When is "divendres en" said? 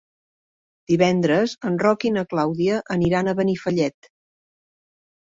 0.91-1.77